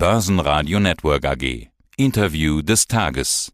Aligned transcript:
Börsenradio 0.00 0.80
Network 0.80 1.26
AG. 1.26 1.68
Interview 1.98 2.62
des 2.62 2.88
Tages. 2.88 3.52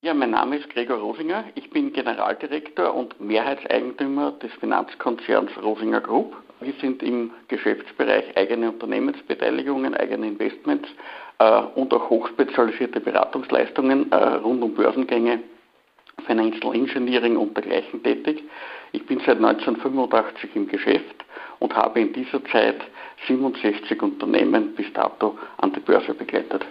Ja, 0.00 0.14
mein 0.14 0.30
Name 0.30 0.58
ist 0.58 0.70
Gregor 0.70 0.98
Rosinger. 0.98 1.42
Ich 1.56 1.70
bin 1.70 1.92
Generaldirektor 1.92 2.94
und 2.94 3.20
Mehrheitseigentümer 3.20 4.30
des 4.40 4.52
Finanzkonzerns 4.60 5.50
Rosinger 5.60 6.00
Group. 6.00 6.36
Wir 6.60 6.72
sind 6.80 7.02
im 7.02 7.32
Geschäftsbereich 7.48 8.36
eigene 8.36 8.70
Unternehmensbeteiligungen, 8.70 9.96
eigene 9.96 10.28
Investments 10.28 10.88
äh, 11.40 11.62
und 11.74 11.92
auch 11.92 12.08
hochspezialisierte 12.08 13.00
Beratungsleistungen 13.00 14.12
äh, 14.12 14.14
rund 14.14 14.62
um 14.62 14.74
Börsengänge, 14.74 15.40
Financial 16.28 16.76
Engineering 16.76 17.36
und 17.36 17.56
dergleichen 17.56 18.04
tätig. 18.04 18.44
Ich 18.92 19.06
bin 19.06 19.18
seit 19.20 19.38
1985 19.38 20.50
im 20.54 20.68
Geschäft 20.68 21.24
und 21.58 21.74
habe 21.74 22.00
in 22.00 22.12
dieser 22.12 22.44
Zeit 22.44 22.80
67 23.26 24.02
Unternehmen 24.02 24.74
bis 24.74 24.92
dato 24.92 25.38
an 25.56 25.72
die 25.72 25.80
Börse 25.80 26.12
begleitet. 26.12 26.66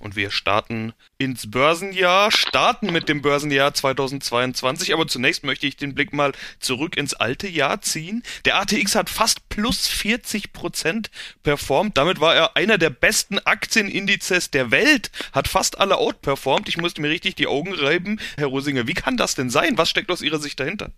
Und 0.00 0.16
wir 0.16 0.30
starten 0.30 0.92
ins 1.16 1.50
Börsenjahr, 1.50 2.30
starten 2.30 2.92
mit 2.92 3.08
dem 3.08 3.22
Börsenjahr 3.22 3.72
2022. 3.72 4.92
Aber 4.92 5.06
zunächst 5.06 5.44
möchte 5.44 5.66
ich 5.66 5.78
den 5.78 5.94
Blick 5.94 6.12
mal 6.12 6.32
zurück 6.58 6.98
ins 6.98 7.14
alte 7.14 7.48
Jahr 7.48 7.80
ziehen. 7.80 8.22
Der 8.44 8.60
ATX 8.60 8.96
hat 8.96 9.08
fast 9.08 9.48
plus 9.48 9.86
40 9.88 10.52
Prozent 10.52 11.10
performt. 11.42 11.96
Damit 11.96 12.20
war 12.20 12.34
er 12.34 12.54
einer 12.54 12.76
der 12.76 12.90
besten 12.90 13.38
Aktienindizes 13.38 14.50
der 14.50 14.70
Welt. 14.70 15.10
Hat 15.32 15.48
fast 15.48 15.78
alle 15.78 15.96
outperformt. 15.96 16.68
Ich 16.68 16.76
musste 16.76 17.00
mir 17.00 17.08
richtig 17.08 17.36
die 17.36 17.46
Augen 17.46 17.72
reiben. 17.72 18.20
Herr 18.36 18.48
Rosinger, 18.48 18.86
wie 18.86 18.94
kann 18.94 19.16
das 19.16 19.34
denn 19.34 19.48
sein? 19.48 19.78
Was 19.78 19.88
steckt 19.88 20.10
aus 20.10 20.20
Ihrer 20.20 20.38
Sicht 20.38 20.60
dahinter? 20.60 20.90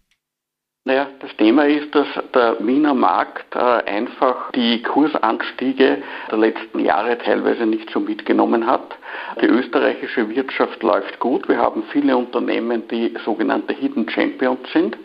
Naja, 0.87 1.09
das 1.19 1.37
Thema 1.37 1.67
ist, 1.67 1.93
dass 1.97 2.07
der 2.33 2.59
Wiener 2.61 2.95
Markt 2.95 3.57
äh, 3.57 3.59
einfach 3.59 4.53
die 4.53 4.81
Kursanstiege 4.83 5.99
der 6.31 6.39
letzten 6.39 6.79
Jahre 6.79 7.19
teilweise 7.19 7.67
nicht 7.67 7.91
so 7.91 7.99
mitgenommen 7.99 8.69
hat. 8.69 8.97
Die 9.43 9.47
österreichische 9.47 10.29
Wirtschaft 10.29 10.81
läuft 10.85 11.19
gut. 11.19 11.49
Wir 11.49 11.59
haben 11.59 11.83
viele 11.91 12.17
Unternehmen, 12.17 12.87
die 12.87 13.13
sogenannte 13.25 13.75
Hidden 13.75 14.09
Champions 14.09 14.61
sind, 14.73 14.97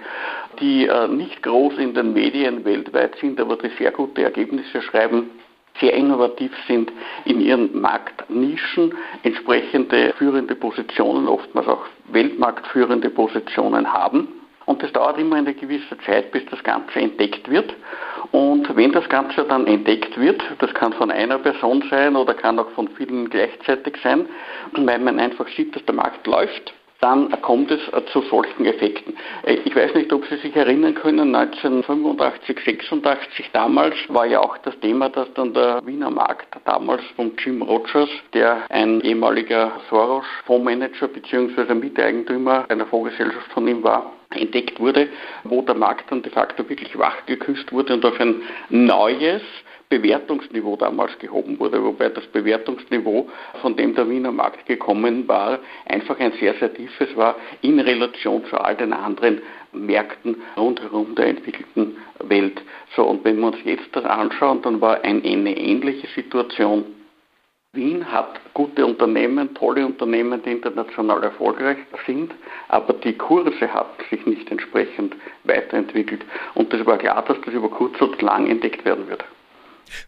die 0.59 0.85
äh, 0.85 1.07
nicht 1.07 1.41
groß 1.41 1.79
in 1.79 1.95
den 1.95 2.13
Medien 2.13 2.63
weltweit 2.63 3.15
sind, 3.15 3.41
aber 3.41 3.55
die 3.57 3.71
sehr 3.79 3.89
gute 3.89 4.21
Ergebnisse 4.21 4.83
schreiben 4.83 5.31
sehr 5.79 5.93
innovativ 5.93 6.51
sind 6.67 6.91
in 7.23 7.39
ihren 7.39 7.79
Marktnischen, 7.79 8.93
entsprechende 9.23 10.13
führende 10.17 10.53
Positionen, 10.53 11.27
oftmals 11.27 11.67
auch 11.67 11.85
weltmarktführende 12.11 13.09
Positionen 13.09 13.91
haben. 13.91 14.40
Und 14.71 14.81
das 14.81 14.93
dauert 14.93 15.17
immer 15.17 15.35
eine 15.35 15.53
gewisse 15.53 15.97
Zeit, 16.05 16.31
bis 16.31 16.45
das 16.45 16.63
Ganze 16.63 16.97
entdeckt 16.97 17.51
wird. 17.51 17.73
Und 18.31 18.73
wenn 18.73 18.93
das 18.93 19.09
Ganze 19.09 19.43
dann 19.43 19.67
entdeckt 19.67 20.17
wird, 20.17 20.41
das 20.59 20.73
kann 20.73 20.93
von 20.93 21.11
einer 21.11 21.39
Person 21.39 21.83
sein 21.89 22.15
oder 22.15 22.33
kann 22.33 22.57
auch 22.57 22.69
von 22.69 22.87
vielen 22.95 23.29
gleichzeitig 23.29 23.97
sein, 24.01 24.29
weil 24.71 24.99
man 24.99 25.19
einfach 25.19 25.45
sieht, 25.49 25.75
dass 25.75 25.83
der 25.83 25.95
Markt 25.95 26.25
läuft, 26.25 26.73
dann 27.01 27.29
kommt 27.41 27.69
es 27.69 27.81
zu 28.13 28.21
solchen 28.21 28.63
Effekten. 28.63 29.17
Äh, 29.43 29.55
ich 29.65 29.75
weiß 29.75 29.93
nicht, 29.93 30.13
ob 30.13 30.23
Sie 30.27 30.37
sich 30.37 30.55
erinnern 30.55 30.95
können, 30.95 31.35
1985, 31.35 32.57
86 32.63 33.49
damals 33.51 33.95
war 34.07 34.25
ja 34.25 34.39
auch 34.39 34.57
das 34.59 34.79
Thema, 34.79 35.09
dass 35.09 35.33
dann 35.33 35.53
der 35.53 35.85
Wiener 35.85 36.11
Markt 36.11 36.55
damals 36.63 37.01
von 37.17 37.33
Jim 37.43 37.61
Rogers, 37.61 38.09
der 38.33 38.63
ein 38.69 39.01
ehemaliger 39.01 39.73
Soros-Fondsmanager 39.89 41.09
bzw. 41.09 41.73
Miteigentümer 41.73 42.63
einer 42.69 42.85
Fondsgesellschaft 42.85 43.51
von 43.51 43.67
ihm 43.67 43.83
war, 43.83 44.13
entdeckt 44.35 44.79
wurde, 44.79 45.09
wo 45.43 45.61
der 45.61 45.75
Markt 45.75 46.11
dann 46.11 46.21
de 46.21 46.31
facto 46.31 46.67
wirklich 46.67 46.97
wachgeküsst 46.97 47.71
wurde 47.71 47.93
und 47.93 48.05
auf 48.05 48.19
ein 48.19 48.41
neues 48.69 49.41
Bewertungsniveau 49.91 50.77
damals 50.77 51.19
gehoben 51.19 51.59
wurde, 51.59 51.83
wobei 51.83 52.07
das 52.09 52.25
Bewertungsniveau, 52.27 53.29
von 53.61 53.75
dem 53.75 53.93
der 53.93 54.09
Wiener 54.09 54.31
Markt 54.31 54.65
gekommen 54.65 55.27
war, 55.27 55.59
einfach 55.85 56.17
ein 56.17 56.31
sehr, 56.39 56.53
sehr 56.55 56.73
tiefes 56.73 57.15
war 57.17 57.35
in 57.61 57.79
Relation 57.79 58.43
zu 58.45 58.57
all 58.57 58.75
den 58.75 58.93
anderen 58.93 59.41
Märkten 59.73 60.37
rundherum 60.55 61.13
der 61.15 61.27
entwickelten 61.27 61.97
Welt. 62.19 62.61
So, 62.95 63.03
und 63.03 63.25
wenn 63.25 63.39
wir 63.39 63.47
uns 63.47 63.57
jetzt 63.65 63.89
das 63.91 64.05
anschauen, 64.05 64.61
dann 64.61 64.79
war 64.79 65.03
eine 65.03 65.57
ähnliche 65.57 66.07
Situation 66.15 66.85
Wien 67.73 68.11
hat 68.11 68.41
gute 68.53 68.85
Unternehmen, 68.85 69.55
tolle 69.55 69.85
Unternehmen, 69.85 70.43
die 70.43 70.51
international 70.51 71.23
erfolgreich 71.23 71.77
sind, 72.05 72.33
aber 72.67 72.91
die 72.91 73.13
Kurse 73.13 73.73
haben 73.73 73.91
sich 74.09 74.25
nicht 74.25 74.51
entsprechend 74.51 75.15
weiterentwickelt. 75.45 76.25
Und 76.53 76.73
es 76.73 76.85
war 76.85 76.97
klar, 76.97 77.23
dass 77.23 77.37
das 77.45 77.53
über 77.53 77.69
kurz 77.69 78.01
oder 78.01 78.21
lang 78.21 78.49
entdeckt 78.49 78.83
werden 78.83 79.07
wird. 79.07 79.23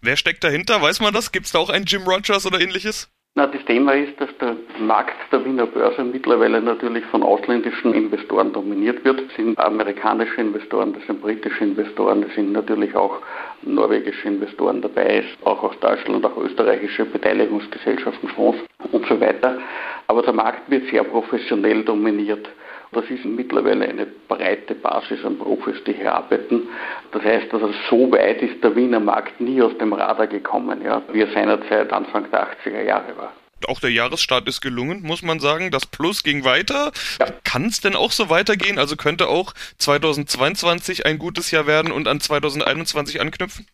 Wer 0.01 0.17
steckt 0.17 0.43
dahinter? 0.43 0.81
Weiß 0.81 0.99
man 0.99 1.13
das? 1.13 1.31
Gibt 1.31 1.45
es 1.45 1.53
da 1.53 1.59
auch 1.59 1.69
einen 1.69 1.85
Jim 1.85 2.03
Rogers 2.03 2.45
oder 2.45 2.59
ähnliches? 2.59 3.09
Na, 3.35 3.47
das 3.47 3.65
Thema 3.65 3.93
ist, 3.93 4.21
dass 4.21 4.29
der 4.37 4.55
Markt 4.79 5.15
der 5.31 5.43
Wiener 5.43 5.65
Börse 5.65 6.03
mittlerweile 6.03 6.61
natürlich 6.61 7.03
von 7.05 7.23
ausländischen 7.23 7.91
Investoren 7.91 8.53
dominiert 8.53 9.03
wird. 9.03 9.21
Das 9.25 9.35
sind 9.35 9.57
amerikanische 9.57 10.39
Investoren, 10.39 10.93
das 10.93 11.03
sind 11.07 11.19
britische 11.19 11.63
Investoren, 11.63 12.21
das 12.21 12.31
sind 12.35 12.51
natürlich 12.51 12.95
auch 12.95 13.23
norwegische 13.63 14.27
Investoren 14.27 14.83
dabei, 14.83 15.23
auch 15.45 15.63
aus 15.63 15.79
Deutschland, 15.79 16.23
auch 16.23 16.37
österreichische 16.37 17.05
Beteiligungsgesellschaften, 17.05 18.29
Fonds 18.29 18.59
und 18.91 19.03
so 19.07 19.19
weiter. 19.19 19.57
Aber 20.05 20.21
der 20.21 20.33
Markt 20.33 20.69
wird 20.69 20.87
sehr 20.91 21.03
professionell 21.03 21.83
dominiert. 21.83 22.47
Das 22.93 23.05
ist 23.09 23.25
mittlerweile 23.25 23.87
eine 23.87 24.05
breite 24.05 24.75
Basis 24.75 25.23
an 25.25 25.37
Profis, 25.37 25.83
die 25.85 25.93
hier 25.93 26.13
arbeiten. 26.13 26.63
Das 27.11 27.23
heißt, 27.23 27.53
also 27.53 27.73
so 27.89 28.11
weit 28.11 28.41
ist 28.41 28.63
der 28.63 28.75
Wiener 28.75 28.99
Markt 28.99 29.41
nie 29.41 29.61
aus 29.61 29.77
dem 29.79 29.93
Radar 29.93 30.27
gekommen, 30.27 30.81
ja, 30.83 31.01
wie 31.11 31.21
er 31.21 31.31
seinerzeit 31.33 31.91
Anfang 31.91 32.29
der 32.31 32.47
80er 32.47 32.83
Jahre 32.83 33.17
war. 33.17 33.33
Auch 33.67 33.79
der 33.79 33.91
Jahresstart 33.91 34.47
ist 34.47 34.61
gelungen, 34.61 35.03
muss 35.03 35.21
man 35.21 35.39
sagen. 35.39 35.71
Das 35.71 35.85
Plus 35.85 36.23
ging 36.23 36.43
weiter. 36.43 36.91
Ja. 37.19 37.27
Kann 37.43 37.65
es 37.67 37.81
denn 37.81 37.95
auch 37.95 38.11
so 38.11 38.29
weitergehen? 38.29 38.77
Also 38.77 38.95
könnte 38.95 39.27
auch 39.27 39.53
2022 39.77 41.05
ein 41.05 41.17
gutes 41.17 41.51
Jahr 41.51 41.65
werden 41.65 41.91
und 41.91 42.07
an 42.07 42.19
2021 42.19 43.21
anknüpfen? 43.21 43.65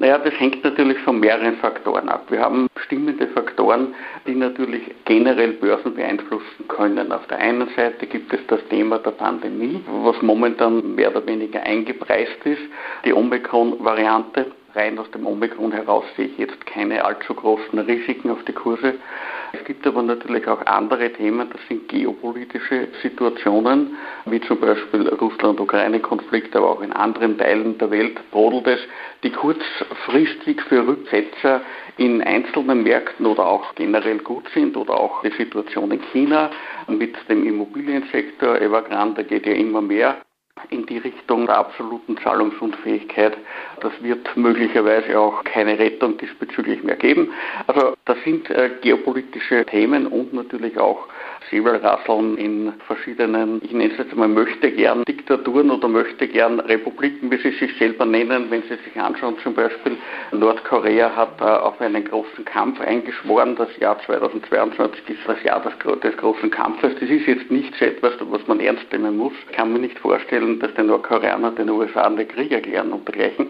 Naja, 0.00 0.18
das 0.18 0.32
hängt 0.38 0.62
natürlich 0.62 0.98
von 0.98 1.18
mehreren 1.18 1.56
Faktoren 1.56 2.08
ab. 2.08 2.26
Wir 2.30 2.40
haben 2.40 2.68
bestimmende 2.72 3.26
Faktoren, 3.28 3.94
die 4.28 4.34
natürlich 4.36 4.82
generell 5.06 5.54
Börsen 5.54 5.94
beeinflussen 5.94 6.68
können. 6.68 7.10
Auf 7.10 7.26
der 7.26 7.38
einen 7.38 7.68
Seite 7.74 8.06
gibt 8.06 8.32
es 8.32 8.38
das 8.46 8.60
Thema 8.68 8.98
der 8.98 9.10
Pandemie, 9.10 9.80
was 10.04 10.22
momentan 10.22 10.94
mehr 10.94 11.10
oder 11.10 11.26
weniger 11.26 11.60
eingepreist 11.64 12.38
ist, 12.44 12.62
die 13.04 13.12
Omikron-Variante. 13.12 14.46
Rein 14.76 14.98
aus 15.00 15.10
dem 15.10 15.26
Omikron 15.26 15.72
heraus 15.72 16.04
sehe 16.16 16.26
ich 16.26 16.38
jetzt 16.38 16.64
keine 16.66 17.04
allzu 17.04 17.34
großen 17.34 17.78
Risiken 17.80 18.30
auf 18.30 18.44
die 18.44 18.52
Kurse. 18.52 18.94
Es 19.52 19.64
gibt 19.64 19.86
aber 19.86 20.02
natürlich 20.02 20.46
auch 20.46 20.64
andere 20.66 21.10
Themen, 21.12 21.48
das 21.50 21.60
sind 21.68 21.88
geopolitische 21.88 22.88
Situationen, 23.02 23.96
wie 24.26 24.40
zum 24.42 24.60
Beispiel 24.60 25.08
Russland-Ukraine-Konflikt, 25.08 26.54
aber 26.54 26.70
auch 26.70 26.82
in 26.82 26.92
anderen 26.92 27.38
Teilen 27.38 27.78
der 27.78 27.90
Welt 27.90 28.18
brodelt 28.30 28.66
es, 28.66 28.80
die 29.22 29.30
kurzfristig 29.30 30.60
für 30.62 30.86
Rücksetzer 30.86 31.62
in 31.96 32.22
einzelnen 32.22 32.82
Märkten 32.82 33.26
oder 33.26 33.46
auch 33.46 33.74
generell 33.74 34.18
gut 34.18 34.44
sind 34.54 34.76
oder 34.76 34.98
auch 34.98 35.22
die 35.22 35.32
Situation 35.32 35.90
in 35.90 36.02
China 36.12 36.50
mit 36.86 37.16
dem 37.28 37.46
Immobiliensektor, 37.46 38.60
Evergrande 38.60 39.24
geht 39.24 39.46
ja 39.46 39.54
immer 39.54 39.80
mehr 39.80 40.18
in 40.70 40.86
die 40.86 40.98
Richtung 40.98 41.46
der 41.46 41.58
absoluten 41.58 42.16
Zahlungsunfähigkeit. 42.18 43.36
Das 43.80 43.92
wird 44.02 44.36
möglicherweise 44.36 45.18
auch 45.18 45.44
keine 45.44 45.78
Rettung 45.78 46.18
diesbezüglich 46.18 46.82
mehr 46.82 46.96
geben. 46.96 47.32
Also 47.66 47.94
das 48.04 48.18
sind 48.24 48.50
äh, 48.50 48.70
geopolitische 48.80 49.64
Themen 49.66 50.06
und 50.06 50.32
natürlich 50.32 50.78
auch 50.78 51.08
Säbelrasseln 51.50 52.36
in 52.36 52.72
verschiedenen, 52.86 53.60
ich 53.64 53.72
nenne 53.72 53.92
es 53.92 53.98
jetzt 53.98 54.14
mal, 54.14 54.28
möchte 54.28 54.70
gern 54.70 55.04
Diktaturen 55.04 55.70
oder 55.70 55.88
möchte 55.88 56.28
gern 56.28 56.60
Republiken, 56.60 57.30
wie 57.30 57.36
sie 57.38 57.52
sich 57.52 57.76
selber 57.78 58.04
nennen. 58.04 58.50
Wenn 58.50 58.62
Sie 58.62 58.76
sich 58.84 59.00
anschauen, 59.00 59.36
zum 59.42 59.54
Beispiel 59.54 59.96
Nordkorea 60.32 61.14
hat 61.14 61.40
auf 61.40 61.80
einen 61.80 62.04
großen 62.04 62.44
Kampf 62.44 62.80
eingeschworen. 62.80 63.56
Das 63.56 63.68
Jahr 63.78 63.98
2022 64.04 65.08
ist 65.08 65.20
das 65.26 65.42
Jahr 65.42 65.62
des, 65.62 66.00
des 66.00 66.16
großen 66.16 66.50
Kampfes. 66.50 66.94
Das 67.00 67.08
ist 67.08 67.26
jetzt 67.26 67.50
nicht 67.50 67.74
so 67.76 67.84
etwas, 67.84 68.14
was 68.20 68.46
man 68.46 68.60
ernst 68.60 68.90
nehmen 68.92 69.16
muss. 69.16 69.32
Ich 69.48 69.56
kann 69.56 69.72
mir 69.72 69.78
nicht 69.78 69.98
vorstellen, 69.98 70.58
dass 70.60 70.74
die 70.74 70.82
Nordkoreaner 70.82 71.52
den 71.52 71.70
USA 71.70 72.02
einen 72.02 72.28
Krieg 72.28 72.52
erklären 72.52 72.92
und 72.92 73.06
dergleichen. 73.08 73.46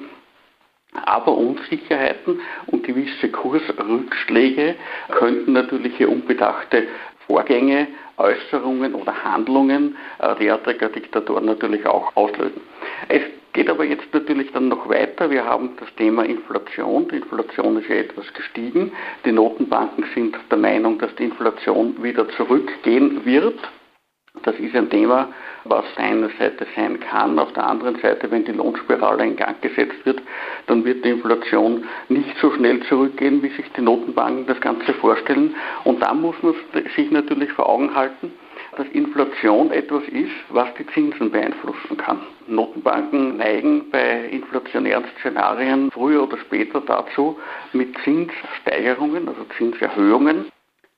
Aber 1.05 1.37
Unsicherheiten 1.37 2.41
und 2.67 2.83
gewisse 2.83 3.29
Kursrückschläge 3.31 4.75
könnten 5.11 5.53
natürlich 5.53 5.97
hier 5.97 6.11
unbedachte 6.11 6.87
Vorgänge, 7.29 7.87
Äußerungen 8.17 8.95
oder 8.95 9.23
Handlungen 9.23 9.97
äh, 10.19 10.35
derartiger 10.37 10.89
Diktatoren 10.89 11.45
natürlich 11.45 11.87
auch 11.87 12.17
auslösen. 12.17 12.61
Es 13.09 13.23
geht 13.53 13.71
aber 13.71 13.85
jetzt 13.85 14.13
natürlich 14.13 14.51
dann 14.53 14.69
noch 14.69 14.89
weiter. 14.89 15.31
Wir 15.31 15.45
haben 15.45 15.71
das 15.79 15.95
Thema 15.97 16.25
Inflation. 16.25 17.07
Die 17.09 17.17
Inflation 17.17 17.79
ist 17.79 17.89
ja 17.89 17.97
etwas 17.97 18.33
gestiegen. 18.35 18.93
Die 19.25 19.33
Notenbanken 19.33 20.05
sind 20.15 20.37
der 20.51 20.59
Meinung, 20.59 20.99
dass 20.99 21.15
die 21.17 21.25
Inflation 21.25 22.03
wieder 22.03 22.29
zurückgehen 22.31 23.25
wird. 23.25 23.59
Das 24.43 24.59
ist 24.59 24.75
ein 24.75 24.91
Thema, 24.91 25.29
was 25.65 25.85
eine 25.97 26.31
Seite 26.39 26.67
sein 26.77 27.01
kann. 27.01 27.39
Auf 27.39 27.53
der 27.53 27.67
anderen 27.67 27.97
Seite, 28.01 28.31
wenn 28.31 28.45
die 28.45 28.53
Lohnspirale 28.53 29.25
in 29.25 29.37
Gang 29.37 29.61
gesetzt 29.61 30.05
wird, 30.05 30.21
dann 30.67 30.85
wird 30.85 31.05
die 31.05 31.11
Inflation 31.11 31.85
nicht 32.09 32.37
so 32.41 32.51
schnell 32.53 32.81
zurückgehen, 32.85 33.43
wie 33.43 33.51
sich 33.51 33.71
die 33.77 33.83
Notenbanken 33.83 34.47
das 34.47 34.61
Ganze 34.61 34.93
vorstellen. 34.95 35.55
Und 35.85 36.03
da 36.03 36.15
muss 36.15 36.37
man 36.43 36.55
sich 36.97 37.11
natürlich 37.11 37.53
vor 37.53 37.69
Augen 37.69 37.95
halten, 37.95 38.33
dass 38.77 38.87
Inflation 38.89 39.71
etwas 39.73 40.05
ist, 40.05 40.33
was 40.51 40.69
die 40.79 40.87
Zinsen 40.89 41.31
beeinflussen 41.31 41.97
kann. 41.97 42.21
Notenbanken 42.47 43.37
neigen 43.37 43.91
bei 43.91 44.27
inflationären 44.31 45.05
Szenarien 45.19 45.91
früher 45.91 46.23
oder 46.23 46.39
später 46.39 46.81
dazu, 46.81 47.39
mit 47.73 47.97
Zinssteigerungen, 48.05 49.29
also 49.29 49.45
Zinserhöhungen, 49.57 50.47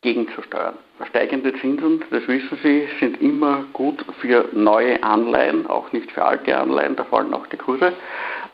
gegenzusteuern. 0.02 0.74
Steigende 1.10 1.52
Zinsen, 1.60 2.02
das 2.10 2.26
wissen 2.26 2.58
Sie, 2.62 2.88
sind 3.00 3.20
immer 3.20 3.64
gut 3.74 4.04
für 4.20 4.48
neue 4.52 5.02
Anleihen, 5.02 5.66
auch 5.66 5.92
nicht 5.92 6.10
für 6.12 6.24
alte 6.24 6.56
Anleihen, 6.56 6.96
da 6.96 7.04
fallen 7.04 7.34
auch 7.34 7.46
die 7.48 7.58
Kurse, 7.58 7.92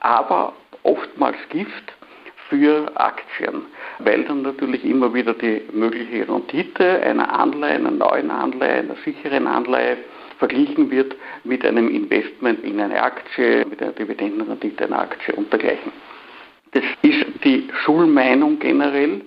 aber 0.00 0.54
oftmals 0.82 1.36
Gift 1.50 1.92
für 2.48 2.90
Aktien, 2.96 3.62
weil 4.00 4.24
dann 4.24 4.42
natürlich 4.42 4.84
immer 4.84 5.12
wieder 5.14 5.34
die 5.34 5.62
mögliche 5.72 6.28
Rendite 6.28 7.00
einer 7.02 7.32
Anleihe, 7.32 7.74
einer 7.74 7.90
neuen 7.90 8.30
Anleihe, 8.30 8.80
einer 8.80 8.96
sicheren 9.04 9.46
Anleihe 9.46 9.98
verglichen 10.38 10.90
wird 10.90 11.14
mit 11.44 11.64
einem 11.64 11.88
Investment 11.88 12.62
in 12.64 12.80
eine 12.80 13.02
Aktie, 13.02 13.64
mit 13.68 13.80
einer 13.80 13.92
Dividendenrendite 13.92 14.84
einer 14.84 15.00
Aktie 15.00 15.34
und 15.34 15.52
dergleichen. 15.52 15.92
Das 16.72 16.84
ist 17.02 17.24
die 17.44 17.68
Schulmeinung 17.84 18.58
generell. 18.58 19.22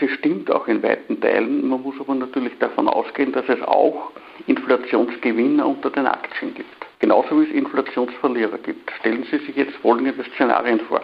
Sie 0.00 0.08
stimmt 0.08 0.50
auch 0.50 0.68
in 0.68 0.82
weiten 0.82 1.20
Teilen. 1.20 1.68
Man 1.68 1.82
muss 1.82 1.94
aber 2.00 2.14
natürlich 2.14 2.52
davon 2.58 2.88
ausgehen, 2.88 3.32
dass 3.32 3.48
es 3.48 3.62
auch 3.62 4.10
Inflationsgewinner 4.46 5.66
unter 5.66 5.90
den 5.90 6.06
Aktien 6.06 6.54
gibt. 6.54 6.86
Genauso 6.98 7.40
wie 7.40 7.44
es 7.44 7.50
Inflationsverlierer 7.50 8.58
gibt. 8.58 8.90
Stellen 9.00 9.24
Sie 9.30 9.38
sich 9.38 9.56
jetzt 9.56 9.76
folgende 9.76 10.14
Szenarien 10.34 10.80
vor. 10.80 11.02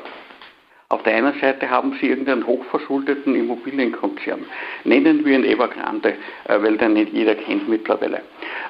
Auf 0.88 1.02
der 1.05 1.17
einen 1.17 1.32
Seite 1.40 1.70
haben 1.70 1.96
Sie 2.00 2.08
irgendeinen 2.08 2.46
hochverschuldeten 2.46 3.34
Immobilienkonzern. 3.34 4.44
Nennen 4.85 5.25
wir 5.25 5.38
ihn 5.38 5.44
Evergrande, 5.44 6.17
äh, 6.49 6.62
weil 6.62 6.76
den 6.76 6.93
nicht 6.93 7.14
jeder 7.14 7.35
kennt 7.35 7.67
mittlerweile. 7.69 8.20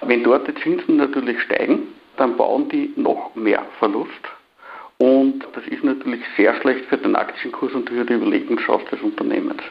Wenn 0.03 0.23
dort 0.23 0.47
die 0.47 0.55
Zinsen 0.62 0.99
natürlich 0.99 1.41
steigen, 1.43 1.88
dann 2.17 2.37
bauen 2.37 2.69
die 2.69 2.93
noch 2.97 3.35
mehr 3.35 3.67
Verlust. 3.81 4.11
Und 4.99 5.44
das 5.55 5.67
ist 5.67 5.82
natürlich 5.82 6.20
sehr 6.37 6.55
schlecht 6.61 6.85
für 6.85 6.97
den 6.97 7.17
Aktienkurs 7.17 7.73
und 7.73 7.91
für 7.91 8.05
die 8.05 8.12
Überlegenschafts 8.12 8.91
des 8.91 9.00
Unternehmens. 9.00 9.62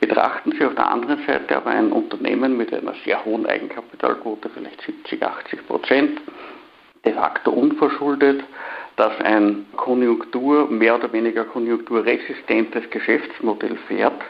Betrachten 0.00 0.52
Sie 0.52 0.64
auf 0.64 0.74
der 0.74 0.88
anderen 0.88 1.24
Seite 1.26 1.56
aber 1.56 1.70
ein 1.70 1.90
Unternehmen 1.90 2.56
mit 2.56 2.72
einer 2.72 2.94
sehr 3.04 3.24
hohen 3.24 3.46
Eigenkapitalquote, 3.46 4.50
vielleicht 4.50 4.82
70, 4.82 5.22
80 5.22 5.66
Prozent, 5.66 6.20
de 7.04 7.14
facto 7.14 7.50
unverschuldet, 7.50 8.44
das 8.96 9.18
ein 9.20 9.66
Konjunktur, 9.76 10.70
mehr 10.70 10.96
oder 10.96 11.12
weniger 11.12 11.44
konjunkturresistentes 11.44 12.90
Geschäftsmodell 12.90 13.76
fährt 13.88 14.22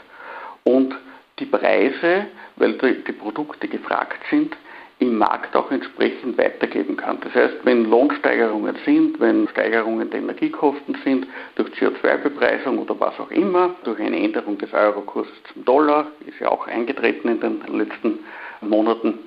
und 0.65 0.95
die 1.39 1.47
Preise, 1.47 2.27
weil 2.57 2.75
die 2.75 3.13
Produkte 3.13 3.69
gefragt 3.69 4.21
sind, 4.31 4.57
im 4.99 5.19
Markt 5.19 5.55
auch 5.55 5.71
entsprechend 5.71 6.39
weitergeben 6.39 6.97
kann. 6.97 7.19
Das 7.21 7.35
heißt, 7.35 7.57
wenn 7.65 7.85
Lohnsteigerungen 7.85 8.77
sind, 8.87 9.21
wenn 9.21 9.47
Steigerungen 9.49 10.09
der 10.11 10.21
Energiekosten 10.21 10.97
sind, 11.05 11.27
durch 11.57 11.69
CO2-Bepreisung 11.75 12.79
oder 12.79 12.99
was 12.99 13.19
auch 13.21 13.31
immer, 13.31 13.75
durch 13.85 14.01
eine 14.01 14.19
Änderung 14.19 14.57
des 14.57 14.73
Eurokurses 14.73 15.35
zum 15.53 15.65
Dollar, 15.67 16.07
ist 16.27 16.41
ja 16.41 16.49
auch 16.49 16.67
eingetreten 16.67 17.29
in 17.29 17.41
den 17.41 17.79
letzten 17.79 18.21
Monaten, 18.63 19.19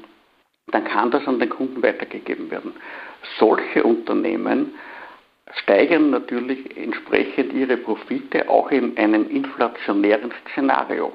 dann 0.71 0.85
kann 0.85 1.11
das 1.11 1.27
an 1.27 1.39
den 1.39 1.49
Kunden 1.49 1.83
weitergegeben 1.83 2.49
werden. 2.49 2.73
Solche 3.37 3.83
Unternehmen 3.83 4.73
steigern 5.63 6.09
natürlich 6.09 6.77
entsprechend 6.77 7.53
ihre 7.53 7.77
Profite 7.77 8.49
auch 8.49 8.71
in 8.71 8.97
einem 8.97 9.29
inflationären 9.29 10.31
Szenario. 10.51 11.11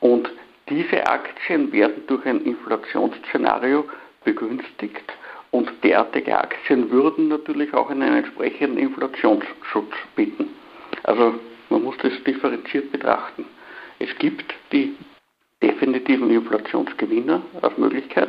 Und 0.00 0.30
diese 0.68 1.06
Aktien 1.06 1.72
werden 1.72 2.02
durch 2.06 2.24
ein 2.26 2.40
Inflationsszenario 2.40 3.84
begünstigt 4.24 5.12
und 5.52 5.70
derartige 5.84 6.38
Aktien 6.38 6.90
würden 6.90 7.28
natürlich 7.28 7.72
auch 7.72 7.88
einen 7.90 8.16
entsprechenden 8.16 8.78
Inflationsschutz 8.78 9.92
bieten. 10.16 10.48
Also 11.04 11.34
man 11.70 11.82
muss 11.82 11.96
das 12.02 12.12
differenziert 12.24 12.90
betrachten. 12.90 13.46
Es 13.98 14.08
gibt 14.18 14.54
die 14.72 14.96
definitiven 15.62 16.30
Inflationsgewinner 16.30 17.42
als 17.62 17.78
Möglichkeit. 17.78 18.28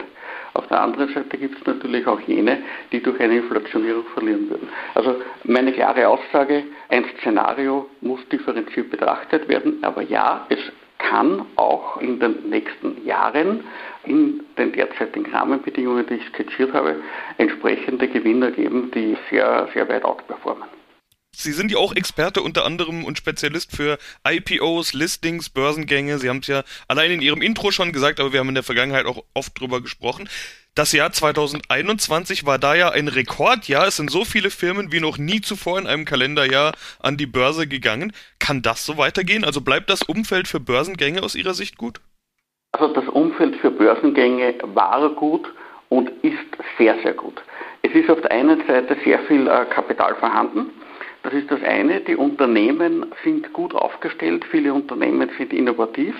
Auf 0.53 0.67
der 0.67 0.81
anderen 0.81 1.13
Seite 1.13 1.37
gibt 1.37 1.59
es 1.59 1.65
natürlich 1.65 2.07
auch 2.07 2.19
jene, 2.21 2.59
die 2.91 3.01
durch 3.01 3.19
eine 3.19 3.37
Inflationierung 3.37 4.05
verlieren 4.13 4.49
würden. 4.49 4.69
Also 4.95 5.21
meine 5.43 5.73
klare 5.73 6.07
Aussage, 6.07 6.63
ein 6.89 7.05
Szenario 7.19 7.89
muss 8.01 8.27
differenziert 8.29 8.89
betrachtet 8.89 9.47
werden, 9.49 9.83
aber 9.83 10.03
ja, 10.03 10.45
es 10.49 10.59
kann 10.97 11.45
auch 11.55 11.97
in 11.97 12.19
den 12.19 12.49
nächsten 12.49 13.05
Jahren 13.05 13.63
in 14.05 14.41
den 14.57 14.71
derzeitigen 14.73 15.31
Rahmenbedingungen, 15.31 16.05
die 16.07 16.15
ich 16.15 16.25
skizziert 16.27 16.73
habe, 16.73 16.97
entsprechende 17.37 18.07
Gewinner 18.07 18.51
geben, 18.51 18.91
die 18.91 19.17
sehr, 19.29 19.67
sehr 19.73 19.87
weit 19.89 20.03
outperformen. 20.03 20.76
Sie 21.39 21.51
sind 21.51 21.71
ja 21.71 21.77
auch 21.77 21.95
Experte 21.95 22.41
unter 22.41 22.65
anderem 22.65 23.05
und 23.05 23.19
Spezialist 23.19 23.75
für 23.75 23.99
IPOs, 24.27 24.93
Listings, 24.93 25.49
Börsengänge. 25.49 26.17
Sie 26.17 26.29
haben 26.29 26.39
es 26.39 26.47
ja 26.47 26.63
allein 26.87 27.11
in 27.11 27.21
Ihrem 27.21 27.43
Intro 27.43 27.69
schon 27.69 27.91
gesagt, 27.91 28.19
aber 28.19 28.33
wir 28.33 28.39
haben 28.39 28.49
in 28.49 28.55
der 28.55 28.63
Vergangenheit 28.63 29.05
auch 29.05 29.23
oft 29.35 29.59
drüber 29.59 29.79
gesprochen. 29.79 30.27
Das 30.73 30.93
Jahr 30.93 31.11
2021 31.11 32.47
war 32.47 32.57
da 32.57 32.73
ja 32.73 32.89
ein 32.89 33.07
Rekordjahr. 33.07 33.85
Es 33.85 33.97
sind 33.97 34.09
so 34.09 34.25
viele 34.25 34.49
Firmen 34.49 34.91
wie 34.91 34.99
noch 34.99 35.19
nie 35.19 35.39
zuvor 35.39 35.77
in 35.77 35.85
einem 35.85 36.05
Kalenderjahr 36.05 36.73
an 36.99 37.17
die 37.17 37.27
Börse 37.27 37.67
gegangen. 37.67 38.13
Kann 38.39 38.63
das 38.63 38.83
so 38.83 38.97
weitergehen? 38.97 39.43
Also 39.43 39.61
bleibt 39.61 39.91
das 39.91 40.01
Umfeld 40.01 40.47
für 40.47 40.59
Börsengänge 40.59 41.21
aus 41.21 41.35
Ihrer 41.35 41.53
Sicht 41.53 41.77
gut? 41.77 42.01
Also 42.71 42.91
das 42.95 43.07
Umfeld 43.09 43.57
für 43.57 43.69
Börsengänge 43.69 44.55
war 44.63 45.07
gut 45.13 45.47
und 45.89 46.09
ist 46.23 46.37
sehr, 46.79 46.95
sehr 47.03 47.13
gut. 47.13 47.43
Es 47.83 47.91
ist 47.93 48.09
auf 48.09 48.21
der 48.21 48.31
einen 48.31 48.65
Seite 48.65 48.97
sehr 49.03 49.19
viel 49.27 49.47
äh, 49.47 49.65
Kapital 49.65 50.15
vorhanden. 50.15 50.71
Das 51.27 51.35
ist 51.35 51.51
das 51.51 51.61
eine. 51.61 51.99
Die 51.99 52.15
Unternehmen 52.15 53.05
sind 53.25 53.51
gut 53.51 53.75
aufgestellt. 53.75 54.45
Viele 54.49 54.73
Unternehmen 54.73 55.29
sind 55.37 55.51
innovativ. 55.51 56.15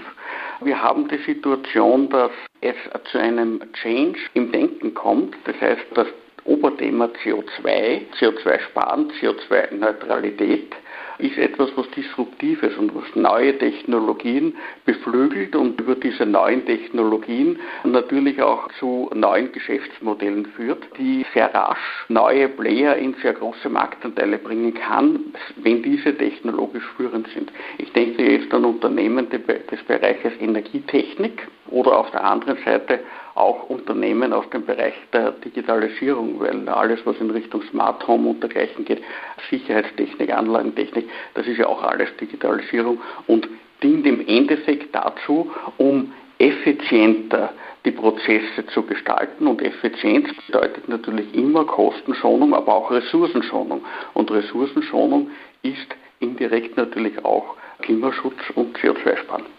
Wir 0.59 0.83
haben 0.83 1.07
die 1.07 1.19
Situation, 1.19 2.09
dass 2.09 2.31
es 2.59 2.75
zu 3.09 3.17
einem 3.17 3.61
Change 3.71 4.19
im 4.33 4.51
Denken 4.51 4.93
kommt. 4.93 5.33
Das 5.45 5.55
heißt, 5.61 5.85
das 5.93 6.07
Oberthema 6.47 7.09
CO2, 7.23 8.13
CO2-Sparen, 8.19 9.11
CO2-Neutralität 9.21 10.73
ist 11.19 11.37
etwas, 11.37 11.69
was 11.75 11.89
Disruptives 11.91 12.75
und 12.77 12.93
was 12.95 13.03
neue 13.15 13.57
Technologien 13.57 14.55
beflügelt 14.85 15.55
und 15.55 15.79
über 15.81 15.95
diese 15.95 16.25
neuen 16.25 16.65
Technologien 16.65 17.59
natürlich 17.83 18.41
auch 18.41 18.67
zu 18.79 19.09
neuen 19.13 19.51
Geschäftsmodellen 19.51 20.45
führt, 20.45 20.83
die 20.97 21.25
sehr 21.33 21.53
rasch 21.53 22.05
neue 22.07 22.49
Player 22.49 22.95
in 22.95 23.15
sehr 23.21 23.33
große 23.33 23.69
Marktanteile 23.69 24.37
bringen 24.37 24.73
kann, 24.75 25.33
wenn 25.57 25.81
diese 25.81 26.15
technologisch 26.15 26.85
führend 26.95 27.27
sind. 27.29 27.51
Ich 27.79 27.91
denke 27.93 28.23
jetzt 28.23 28.53
an 28.53 28.65
Unternehmen 28.65 29.27
des 29.29 29.83
Bereiches 29.87 30.33
Energietechnik 30.39 31.47
oder 31.69 31.97
auf 31.97 32.11
der 32.11 32.23
anderen 32.23 32.57
Seite 32.63 32.99
auch 33.37 33.69
Unternehmen 33.69 34.33
aus 34.33 34.49
dem 34.49 34.65
Bereich 34.65 34.93
der 35.13 35.31
Digitalisierung, 35.31 36.39
weil 36.39 36.67
alles, 36.69 36.99
was 37.05 37.17
in 37.19 37.29
Richtung 37.31 37.61
Smart 37.69 38.07
Home 38.07 38.29
und 38.29 38.41
dergleichen 38.41 38.85
geht, 38.85 39.01
Sicherheitstechnik, 39.49 40.33
Anlagentechnik, 40.33 41.09
das 41.33 41.47
ist 41.47 41.57
ja 41.57 41.67
auch 41.67 41.83
alles 41.83 42.09
Digitalisierung 42.19 42.99
und 43.27 43.47
dient 43.83 44.05
im 44.05 44.25
Endeffekt 44.27 44.93
dazu, 44.95 45.51
um 45.77 46.13
effizienter 46.39 47.53
die 47.85 47.91
Prozesse 47.91 48.65
zu 48.73 48.83
gestalten. 48.83 49.47
Und 49.47 49.61
Effizienz 49.61 50.29
bedeutet 50.45 50.87
natürlich 50.89 51.33
immer 51.33 51.65
Kostenschonung, 51.65 52.53
aber 52.53 52.73
auch 52.73 52.91
Ressourcenschonung. 52.91 53.83
Und 54.13 54.31
Ressourcenschonung 54.31 55.31
ist 55.63 55.95
indirekt 56.19 56.77
natürlich 56.77 57.23
auch 57.23 57.55
Klimaschutz 57.81 58.39
und 58.55 58.77
CO2-Sparen. 58.77 59.56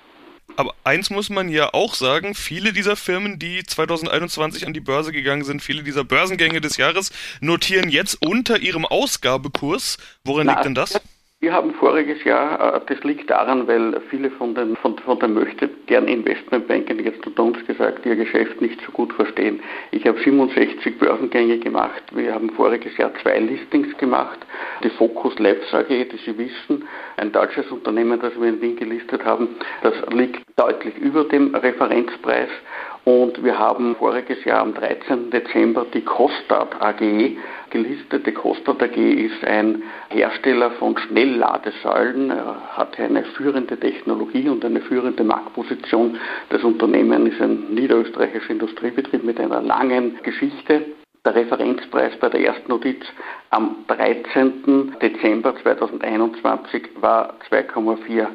Aber 0.59 0.75
eins 0.83 1.09
muss 1.09 1.31
man 1.31 1.49
ja 1.49 1.73
auch 1.73 1.95
sagen, 1.95 2.35
viele 2.35 2.73
dieser 2.73 2.97
Firmen, 2.97 3.39
die 3.39 3.63
2021 3.63 4.67
an 4.67 4.73
die 4.73 4.81
Börse 4.81 5.13
gegangen 5.13 5.45
sind, 5.45 5.63
viele 5.63 5.85
dieser 5.85 6.03
Börsengänge 6.03 6.61
des 6.61 6.79
Jahres, 6.79 7.13
notieren 7.41 7.91
jetzt 7.91 8.21
unter 8.27 8.59
ihrem 8.59 8.85
Ausgabekurs. 8.85 9.99
Woran 10.25 10.47
Na, 10.47 10.55
liegt 10.55 10.65
denn 10.65 10.75
das? 10.75 11.01
Wir 11.41 11.53
haben 11.53 11.73
voriges 11.75 12.25
Jahr, 12.25 12.75
äh, 12.75 12.81
das 12.89 13.05
liegt 13.05 13.31
daran, 13.31 13.69
weil 13.69 14.01
viele 14.11 14.29
von 14.29 14.57
den, 14.57 14.75
von, 14.75 14.99
von 14.99 15.21
den 15.21 15.35
möchte 15.35 15.69
gern 15.87 16.09
Investmentbanken 16.09 16.99
jetzt 17.05 17.25
unter 17.25 17.45
uns 17.45 17.65
gesagt, 17.65 18.05
ihr 18.05 18.17
Geschäft 18.17 18.61
nicht 18.61 18.81
so 18.85 18.91
gut 18.91 19.13
verstehen. 19.13 19.61
Ich 19.93 20.05
habe 20.05 20.19
67 20.19 20.99
Börsengänge 20.99 21.59
gemacht. 21.59 22.03
Wir 22.13 22.35
haben 22.35 22.51
voriges 22.51 22.97
Jahr 22.97 23.13
zwei 23.23 23.39
Listings 23.39 23.97
gemacht. 23.99 24.41
Die 24.83 24.91
Focus 24.91 25.39
Labs 25.39 25.73
AG, 25.73 25.87
die 25.87 26.19
Sie 26.27 26.37
wissen, 26.37 26.89
ein 27.19 27.31
deutsches 27.31 27.71
Unternehmen, 27.71 28.19
das 28.19 28.33
wir 28.35 28.49
in 28.49 28.61
Wien 28.61 28.75
gelistet 28.75 29.25
haben, 29.25 29.51
das 29.85 29.95
liegt 30.11 30.43
deutlich 30.57 30.99
über 30.99 31.23
dem 31.23 31.55
Referenzpreis. 31.55 32.51
Und 33.05 33.45
wir 33.45 33.57
haben 33.57 33.95
voriges 33.95 34.45
Jahr 34.45 34.63
am 34.63 34.75
13. 34.75 35.31
Dezember 35.31 35.87
die 35.95 36.03
Kostat 36.03 36.83
AG 36.83 37.01
gelistet. 37.71 38.27
Die 38.27 38.33
Kostat 38.33 38.83
AG 38.83 38.97
ist 38.97 39.45
ein 39.45 39.83
Hersteller 40.11 40.73
von 40.73 40.97
Schnellladesäulen, 40.97 42.31
er 42.31 42.77
hat 42.77 42.99
eine 42.99 43.25
führende 43.25 43.79
Technologie 43.79 44.49
und 44.49 44.65
eine 44.65 44.81
führende 44.81 45.25
Marktposition. 45.25 46.19
Das 46.51 46.63
Unternehmen 46.65 47.27
ist 47.27 47.41
ein 47.41 47.75
niederösterreichischer 47.75 48.51
Industriebetrieb 48.51 49.25
mit 49.25 49.41
einer 49.41 49.63
langen 49.63 50.19
Geschichte. 50.23 50.87
Der 51.25 51.35
Referenzpreis 51.35 52.17
bei 52.21 52.29
der 52.29 52.41
ersten 52.41 52.69
Notiz 52.71 53.05
am 53.51 53.85
13. 53.89 54.95
Dezember 55.03 55.55
2021 55.63 56.89
war 57.01 57.35
2,4 57.51 58.27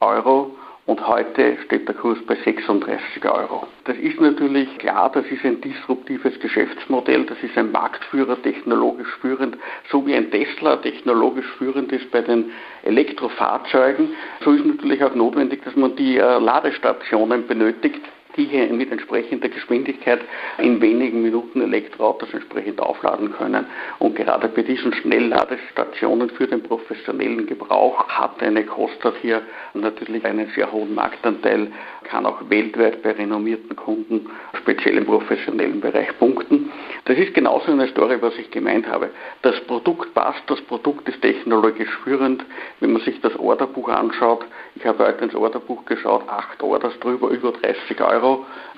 Euro 0.00 0.56
und 0.86 1.06
heute 1.06 1.56
steht 1.64 1.86
der 1.86 1.94
Kurs 1.94 2.18
bei 2.26 2.34
36 2.34 3.24
Euro. 3.24 3.68
Das 3.84 3.96
ist 3.98 4.20
natürlich 4.20 4.78
klar, 4.78 5.10
das 5.12 5.24
ist 5.26 5.44
ein 5.44 5.60
disruptives 5.60 6.38
Geschäftsmodell, 6.40 7.24
das 7.24 7.38
ist 7.42 7.56
ein 7.56 7.70
Marktführer, 7.70 8.40
technologisch 8.42 9.14
führend, 9.20 9.56
so 9.90 10.04
wie 10.06 10.14
ein 10.14 10.30
Tesla 10.30 10.76
technologisch 10.76 11.46
führend 11.58 11.92
ist 11.92 12.10
bei 12.10 12.20
den 12.20 12.50
Elektrofahrzeugen. 12.82 14.10
So 14.44 14.52
ist 14.52 14.66
natürlich 14.66 15.02
auch 15.04 15.14
notwendig, 15.14 15.62
dass 15.64 15.76
man 15.76 15.94
die 15.94 16.16
äh, 16.16 16.38
Ladestationen 16.38 17.46
benötigt 17.46 18.00
die 18.36 18.44
hier 18.44 18.72
mit 18.72 18.90
entsprechender 18.90 19.48
Geschwindigkeit 19.48 20.20
in 20.58 20.80
wenigen 20.80 21.22
Minuten 21.22 21.60
Elektroautos 21.60 22.32
entsprechend 22.32 22.80
aufladen 22.80 23.32
können. 23.32 23.66
Und 23.98 24.16
gerade 24.16 24.48
bei 24.48 24.62
diesen 24.62 24.92
Schnellladestationen 24.94 26.30
für 26.30 26.46
den 26.46 26.62
professionellen 26.62 27.46
Gebrauch 27.46 28.08
hat 28.08 28.42
eine 28.42 28.64
Kostat 28.64 29.14
hier 29.20 29.42
natürlich 29.74 30.24
einen 30.24 30.50
sehr 30.54 30.70
hohen 30.72 30.94
Marktanteil, 30.94 31.68
kann 32.04 32.26
auch 32.26 32.38
weltweit 32.48 33.02
bei 33.02 33.12
renommierten 33.12 33.76
Kunden, 33.76 34.26
speziell 34.60 34.98
im 34.98 35.06
professionellen 35.06 35.80
Bereich, 35.80 36.16
punkten. 36.18 36.70
Das 37.04 37.16
ist 37.16 37.34
genauso 37.34 37.72
eine 37.72 37.88
Story, 37.88 38.18
was 38.20 38.36
ich 38.38 38.50
gemeint 38.50 38.86
habe. 38.86 39.10
Das 39.42 39.58
Produkt 39.66 40.14
passt, 40.14 40.42
das 40.46 40.60
Produkt 40.62 41.08
ist 41.08 41.20
technologisch 41.22 41.90
führend. 42.04 42.44
Wenn 42.80 42.92
man 42.92 43.02
sich 43.02 43.20
das 43.20 43.36
Orderbuch 43.38 43.88
anschaut, 43.88 44.44
ich 44.74 44.84
habe 44.86 45.06
heute 45.06 45.24
ins 45.24 45.34
Orderbuch 45.34 45.84
geschaut, 45.84 46.28
acht 46.28 46.62
Orders 46.62 46.98
drüber, 47.00 47.28
über 47.28 47.52
30 47.52 48.00
Euro. 48.00 48.21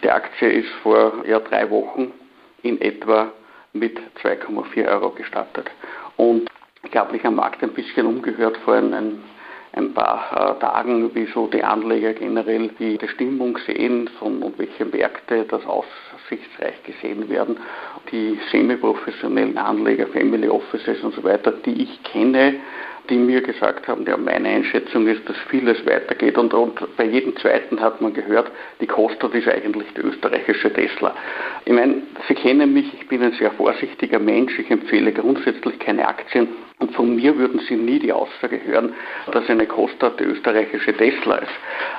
Die 0.02 0.10
Aktie 0.10 0.48
ist 0.48 0.70
vor 0.82 1.24
ja, 1.26 1.38
drei 1.40 1.70
Wochen 1.70 2.12
in 2.62 2.80
etwa 2.80 3.32
mit 3.72 3.98
2,4 4.22 4.88
Euro 4.88 5.10
gestartet. 5.10 5.70
Und 6.16 6.48
ich 6.82 6.96
habe 6.96 7.12
mich 7.12 7.24
am 7.24 7.36
Markt 7.36 7.62
ein 7.62 7.72
bisschen 7.72 8.06
umgehört 8.06 8.56
vor 8.58 8.74
ein, 8.74 9.22
ein 9.76 9.93
paar 9.93 10.57
äh, 10.57 10.61
Tagen, 10.61 11.14
wie 11.14 11.26
so 11.26 11.47
die 11.49 11.62
Anleger 11.62 12.12
generell 12.12 12.71
die, 12.78 12.97
die 12.97 13.09
Stimmung 13.09 13.59
sehen 13.66 14.09
und 14.21 14.59
welche 14.59 14.85
Märkte 14.85 15.45
das 15.49 15.62
aussichtsreich 15.66 16.83
gesehen 16.85 17.28
werden. 17.28 17.57
Die 18.12 18.38
semi-professionellen 18.50 19.59
Anleger, 19.59 20.07
Family 20.09 20.49
Offices 20.49 21.02
und 21.02 21.14
so 21.14 21.25
weiter, 21.25 21.52
die 21.52 21.83
ich 21.83 22.02
kenne, 22.04 22.54
die 23.11 23.16
mir 23.16 23.43
gesagt 23.43 23.87
haben, 23.87 24.07
ja, 24.07 24.16
meine 24.16 24.49
Einschätzung 24.49 25.07
ist, 25.09 25.28
dass 25.28 25.37
vieles 25.50 25.85
weitergeht 25.85 26.38
und, 26.38 26.54
und 26.54 26.97
bei 26.97 27.04
jedem 27.04 27.37
zweiten 27.37 27.81
hat 27.81 28.00
man 28.00 28.14
gehört, 28.14 28.50
die 28.81 28.87
Kostet 28.87 29.35
ist 29.35 29.49
eigentlich 29.49 29.88
die 29.95 30.00
österreichische 30.00 30.73
Tesla. 30.73 31.14
Ich 31.66 31.73
meine, 31.73 32.02
Sie 32.28 32.35
kennen 32.35 32.73
mich, 32.73 32.95
ich 32.95 33.07
bin 33.09 33.23
ein 33.23 33.33
sehr 33.33 33.50
vorsichtiger 33.50 34.19
Mensch, 34.19 34.59
ich 34.59 34.71
empfehle 34.71 35.12
grundsätzlich 35.12 35.78
keine 35.81 36.09
Aktien 36.09 36.49
und 36.78 36.93
von 36.95 37.14
mir 37.14 37.37
würden 37.38 37.61
Sie 37.61 37.76
nie 37.76 37.99
die 37.99 38.12
Aussage 38.12 38.61
hören, 38.62 38.95
dass 39.31 39.49
eine 39.49 39.66
Kostat 39.66 40.19
die 40.19 40.25
österreichische 40.25 40.97
Tesla 40.97 41.37
ist. 41.37 41.52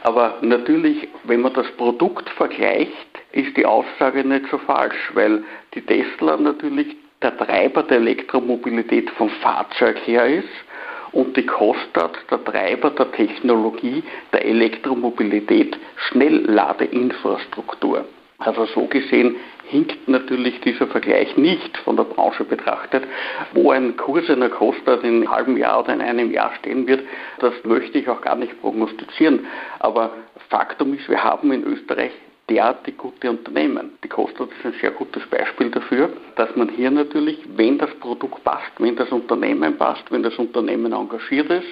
Aber 0.03 0.37
natürlich, 0.41 1.07
wenn 1.23 1.41
man 1.41 1.53
das 1.53 1.69
Produkt 1.71 2.29
vergleicht, 2.29 2.91
ist 3.31 3.55
die 3.57 3.65
Aussage 3.65 4.23
nicht 4.23 4.45
so 4.51 4.57
falsch, 4.57 5.11
weil 5.13 5.43
die 5.73 5.81
Tesla 5.81 6.37
natürlich 6.37 6.95
der 7.21 7.37
Treiber 7.37 7.83
der 7.83 7.97
Elektromobilität 7.97 9.09
vom 9.11 9.29
Fahrzeug 9.29 9.97
her 10.05 10.27
ist 10.27 10.49
und 11.13 11.35
die 11.37 11.45
Kostat 11.45 12.17
der 12.29 12.43
Treiber 12.43 12.91
der 12.91 13.11
Technologie 13.13 14.03
der 14.33 14.45
Elektromobilität, 14.45 15.77
Schnellladeinfrastruktur. 15.95 18.05
Also 18.37 18.65
so 18.65 18.85
gesehen 18.87 19.37
hinkt 19.67 20.07
natürlich 20.07 20.59
dieser 20.61 20.87
Vergleich 20.87 21.35
nicht 21.37 21.77
von 21.79 21.95
der 21.95 22.03
Branche 22.03 22.43
betrachtet. 22.43 23.03
Wo 23.53 23.71
ein 23.71 23.95
Kurs 23.97 24.29
einer 24.29 24.49
Kostat 24.49 25.03
in 25.03 25.15
einem 25.15 25.31
halben 25.31 25.57
Jahr 25.57 25.79
oder 25.79 25.93
in 25.93 26.01
einem 26.01 26.31
Jahr 26.31 26.53
stehen 26.59 26.85
wird, 26.85 27.01
das 27.39 27.53
möchte 27.63 27.97
ich 27.97 28.09
auch 28.09 28.21
gar 28.21 28.35
nicht 28.35 28.59
prognostizieren. 28.61 29.47
Aber 29.79 30.11
Faktum 30.49 30.93
ist, 30.93 31.09
wir 31.09 31.23
haben 31.23 31.51
in 31.51 31.63
Österreich 31.63 32.11
derartig 32.49 32.97
gute 32.97 33.31
Unternehmen. 33.31 33.91
Die 34.03 34.07
Kostat 34.07 34.49
ist 34.49 34.65
ein 34.65 34.79
sehr 34.79 34.91
gutes 34.91 35.25
Beispiel 35.27 35.71
dafür, 35.71 36.09
dass 36.35 36.55
man 36.55 36.69
hier 36.69 36.91
natürlich, 36.91 37.39
wenn 37.55 37.79
das 37.79 37.89
Produkt 37.95 38.43
passt, 38.43 38.71
wenn 38.77 38.95
das 38.95 39.09
Unternehmen 39.09 39.77
passt, 39.77 40.11
wenn 40.11 40.21
das 40.21 40.35
Unternehmen 40.35 40.93
engagiert 40.93 41.49
ist 41.49 41.67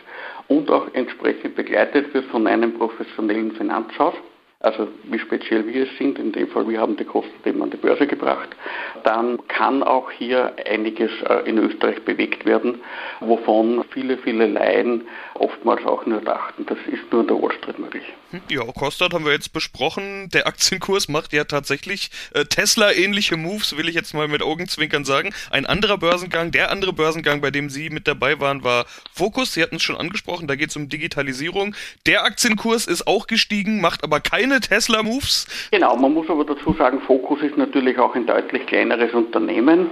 und 0.47 0.71
auch 0.71 0.87
entsprechend 0.93 1.55
begleitet 1.55 2.11
wird 2.13 2.25
von 2.25 2.47
einem 2.47 2.73
professionellen 2.73 3.51
Finanzhaus, 3.51 4.15
also 4.63 4.87
wie 5.03 5.19
speziell 5.19 5.67
wir 5.67 5.83
es 5.83 5.97
sind, 5.97 6.17
in 6.17 6.31
dem 6.31 6.47
Fall 6.47 6.67
wir 6.67 6.79
haben 6.79 6.95
die 6.95 7.03
Kosten 7.03 7.31
eben 7.45 7.61
an 7.61 7.69
die 7.69 7.77
Börse 7.77 8.07
gebracht, 8.07 8.49
dann 9.03 9.45
kann 9.47 9.83
auch 9.83 10.09
hier 10.09 10.53
einiges 10.65 11.11
äh, 11.27 11.47
in 11.47 11.57
Österreich 11.57 12.03
bewegt 12.05 12.45
werden, 12.45 12.79
wovon 13.19 13.83
viele, 13.91 14.17
viele 14.17 14.47
Laien 14.47 15.03
oftmals 15.35 15.85
auch 15.85 16.05
nur 16.05 16.21
dachten, 16.21 16.65
das 16.65 16.77
ist 16.87 17.11
nur 17.11 17.21
in 17.21 17.27
der 17.27 17.41
Wall 17.41 17.53
möglich. 17.77 18.03
Hm, 18.31 18.41
ja, 18.49 18.63
Kostat 18.63 19.13
haben 19.13 19.25
wir 19.25 19.31
jetzt 19.31 19.53
besprochen. 19.53 20.29
Der 20.33 20.47
Aktienkurs 20.47 21.07
macht 21.07 21.33
ja 21.33 21.43
tatsächlich 21.43 22.09
äh, 22.33 22.45
Tesla-ähnliche 22.45 23.37
Moves, 23.37 23.77
will 23.77 23.87
ich 23.87 23.95
jetzt 23.95 24.13
mal 24.13 24.27
mit 24.27 24.41
Augenzwinkern 24.41 25.05
sagen. 25.05 25.33
Ein 25.51 25.65
anderer 25.65 25.97
Börsengang, 25.97 26.51
der 26.51 26.71
andere 26.71 26.93
Börsengang, 26.93 27.41
bei 27.41 27.51
dem 27.51 27.69
Sie 27.69 27.89
mit 27.89 28.07
dabei 28.07 28.39
waren, 28.39 28.63
war 28.63 28.85
Focus. 29.13 29.53
Sie 29.53 29.61
hatten 29.61 29.75
es 29.75 29.83
schon 29.83 29.97
angesprochen, 29.97 30.47
da 30.47 30.55
geht 30.55 30.69
es 30.69 30.75
um 30.75 30.89
Digitalisierung. 30.89 31.75
Der 32.05 32.23
Aktienkurs 32.23 32.87
ist 32.87 33.05
auch 33.05 33.27
gestiegen, 33.27 33.81
macht 33.81 34.03
aber 34.03 34.19
keine 34.19 34.52
keine 34.53 34.61
Tesla-Moves? 34.61 35.47
Genau, 35.71 35.95
man 35.95 36.13
muss 36.13 36.29
aber 36.29 36.45
dazu 36.45 36.73
sagen, 36.73 37.01
Focus 37.01 37.41
ist 37.41 37.57
natürlich 37.57 37.97
auch 37.97 38.15
ein 38.15 38.25
deutlich 38.25 38.65
kleineres 38.67 39.13
Unternehmen. 39.13 39.89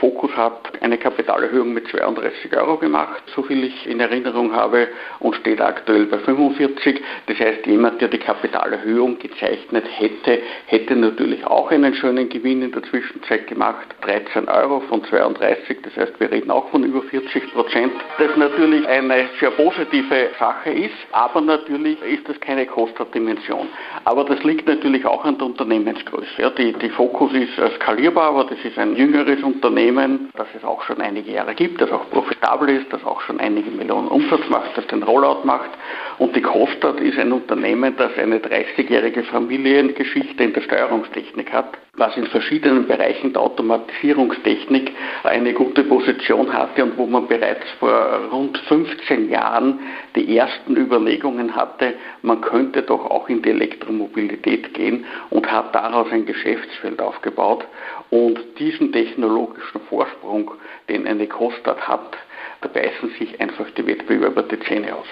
Focus 0.00 0.30
hat 0.34 0.72
eine 0.80 0.96
Kapitalerhöhung 0.96 1.74
mit 1.74 1.86
32 1.88 2.56
Euro 2.56 2.78
gemacht, 2.78 3.22
so 3.34 3.42
viel 3.42 3.64
ich 3.64 3.86
in 3.86 4.00
Erinnerung 4.00 4.54
habe, 4.54 4.88
und 5.18 5.36
steht 5.36 5.60
aktuell 5.60 6.06
bei 6.06 6.18
45. 6.18 7.02
Das 7.26 7.38
heißt, 7.38 7.66
jemand, 7.66 8.00
der 8.00 8.08
die 8.08 8.18
Kapitalerhöhung 8.18 9.18
gezeichnet 9.18 9.84
hätte, 9.98 10.40
hätte 10.66 10.96
natürlich 10.96 11.44
auch 11.46 11.70
einen 11.70 11.94
schönen 11.94 12.30
Gewinn 12.30 12.62
in 12.62 12.72
der 12.72 12.82
Zwischenzeit 12.84 13.46
gemacht. 13.46 13.86
13 14.00 14.48
Euro 14.48 14.80
von 14.88 15.04
32, 15.04 15.82
das 15.82 15.96
heißt, 15.96 16.18
wir 16.18 16.30
reden 16.30 16.50
auch 16.50 16.70
von 16.70 16.82
über 16.82 17.02
40 17.02 17.52
Prozent. 17.52 17.92
Das 18.18 18.34
natürlich 18.36 18.86
eine 18.88 19.28
sehr 19.38 19.50
positive 19.50 20.30
Sache 20.38 20.70
ist, 20.70 20.94
aber 21.12 21.42
natürlich 21.42 22.00
ist 22.02 22.26
das 22.26 22.40
keine 22.40 22.64
Kostendimension. 22.64 23.68
Aber 24.04 24.24
das 24.24 24.42
liegt 24.44 24.66
natürlich 24.66 25.04
auch 25.04 25.24
an 25.24 25.38
der 25.38 25.46
Unternehmensgröße. 25.46 26.26
Ja, 26.38 26.50
die, 26.50 26.72
die 26.72 26.88
Focus 26.90 27.32
ist 27.32 27.54
skalierbar, 27.76 28.30
aber 28.30 28.44
das 28.44 28.58
ist 28.64 28.78
ein 28.78 28.96
jüngeres 28.96 29.42
Unternehmen, 29.42 30.30
das 30.36 30.46
es 30.56 30.64
auch 30.64 30.82
schon 30.82 31.00
einige 31.00 31.32
Jahre 31.32 31.54
gibt, 31.54 31.80
das 31.80 31.90
auch 31.90 32.08
profitabel 32.10 32.70
ist, 32.70 32.92
das 32.92 33.04
auch 33.04 33.20
schon 33.22 33.40
einige 33.40 33.70
Millionen 33.70 34.08
Umsatz 34.08 34.48
macht, 34.48 34.76
das 34.76 34.86
den 34.86 35.02
Rollout 35.02 35.44
macht. 35.44 35.70
Und 36.18 36.34
die 36.34 36.42
Kostat 36.42 37.00
ist 37.00 37.18
ein 37.18 37.32
Unternehmen, 37.32 37.94
das 37.96 38.16
eine 38.16 38.38
30-jährige 38.38 39.22
Familiengeschichte 39.24 40.42
in 40.42 40.52
der 40.52 40.62
Steuerungstechnik 40.62 41.52
hat, 41.52 41.76
was 42.00 42.16
in 42.16 42.26
verschiedenen 42.26 42.88
Bereichen 42.88 43.34
der 43.34 43.42
Automatisierungstechnik 43.42 44.92
eine 45.22 45.52
gute 45.52 45.84
Position 45.84 46.52
hatte 46.52 46.82
und 46.82 46.96
wo 46.96 47.06
man 47.06 47.28
bereits 47.28 47.70
vor 47.78 47.92
rund 48.32 48.56
15 48.58 49.28
Jahren 49.28 49.78
die 50.16 50.36
ersten 50.36 50.76
Überlegungen 50.76 51.54
hatte, 51.54 51.94
man 52.22 52.40
könnte 52.40 52.82
doch 52.82 53.04
auch 53.04 53.28
in 53.28 53.42
die 53.42 53.50
Elektromobilität 53.50 54.72
gehen 54.72 55.04
und 55.28 55.52
hat 55.52 55.74
daraus 55.74 56.10
ein 56.10 56.24
Geschäftsfeld 56.24 57.00
aufgebaut. 57.00 57.66
Und 58.08 58.40
diesen 58.58 58.92
technologischen 58.92 59.82
Vorsprung, 59.88 60.52
den 60.88 61.06
eine 61.06 61.26
Kostat 61.26 61.86
hat, 61.86 62.16
da 62.62 62.68
beißen 62.68 63.10
sich 63.18 63.38
einfach 63.40 63.70
die 63.76 63.86
Wettbewerber 63.86 64.42
die 64.42 64.58
Zähne 64.60 64.94
aus. 64.96 65.06